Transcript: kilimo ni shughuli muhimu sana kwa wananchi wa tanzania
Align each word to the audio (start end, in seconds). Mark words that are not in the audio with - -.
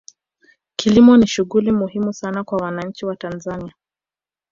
kilimo 0.75 1.17
ni 1.17 1.27
shughuli 1.27 1.71
muhimu 1.71 2.13
sana 2.13 2.43
kwa 2.43 2.57
wananchi 2.57 3.05
wa 3.05 3.15
tanzania 3.15 3.73